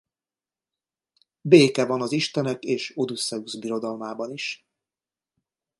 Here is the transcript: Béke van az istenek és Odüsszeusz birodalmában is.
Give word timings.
Béke 1.41 1.85
van 1.85 2.01
az 2.01 2.11
istenek 2.11 2.63
és 2.63 2.91
Odüsszeusz 2.95 3.55
birodalmában 3.55 4.31
is. 4.33 4.67